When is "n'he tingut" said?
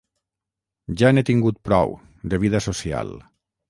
1.13-1.61